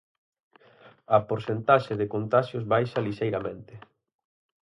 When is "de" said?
1.99-2.05